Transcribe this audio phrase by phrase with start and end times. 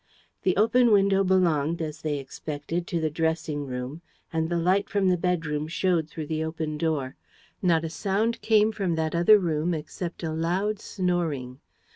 [0.41, 4.01] The open window belonged, as they expected, to the dressing room
[4.33, 7.15] and the light from the bedroom showed through the open door.
[7.61, 11.59] Not a sound came from that other room except a loud snoring.